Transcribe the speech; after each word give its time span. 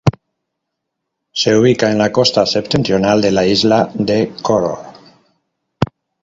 Se 1.31 1.55
ubica 1.55 1.91
en 1.91 1.99
la 1.99 2.11
costa 2.11 2.47
septentrional 2.47 3.21
de 3.21 3.29
la 3.31 3.45
isla 3.45 3.91
de 3.93 4.33
Koror. 4.41 4.79